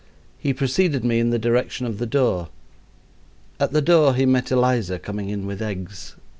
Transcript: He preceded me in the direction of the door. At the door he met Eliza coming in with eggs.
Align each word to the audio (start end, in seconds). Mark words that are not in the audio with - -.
He 0.39 0.51
preceded 0.51 1.03
me 1.05 1.19
in 1.19 1.29
the 1.29 1.37
direction 1.37 1.85
of 1.85 1.99
the 1.99 2.07
door. 2.07 2.49
At 3.59 3.71
the 3.71 3.83
door 3.83 4.15
he 4.15 4.25
met 4.25 4.51
Eliza 4.51 4.97
coming 4.97 5.29
in 5.29 5.45
with 5.45 5.61
eggs. 5.61 6.15